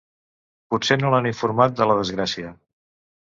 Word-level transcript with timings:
Potser 0.73 0.97
no 1.01 1.11
l'han 1.15 1.29
informat 1.31 1.77
de 1.81 1.87
la 1.91 1.97
desgràcia. 1.99 2.55